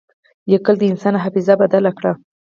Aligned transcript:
لیکل 0.51 0.75
د 0.79 0.83
انسان 0.91 1.15
حافظه 1.23 1.53
بدل 1.61 1.85
کړه. 1.97 2.11